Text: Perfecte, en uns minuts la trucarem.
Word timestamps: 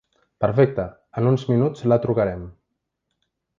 Perfecte, 0.45 0.85
en 1.21 1.29
uns 1.33 1.45
minuts 1.53 1.85
la 1.93 2.01
trucarem. 2.07 2.51